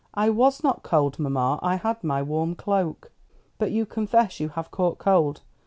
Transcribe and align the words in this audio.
"I 0.15 0.31
was 0.31 0.63
not 0.63 0.81
cold, 0.81 1.19
mamma; 1.19 1.59
I 1.61 1.75
had 1.75 2.03
my 2.03 2.23
warm 2.23 2.55
cloak." 2.55 3.11
"But 3.59 3.71
you 3.71 3.85
confess 3.85 4.39
you 4.39 4.49
have 4.49 4.71
caught 4.71 4.97
cold. 4.97 5.41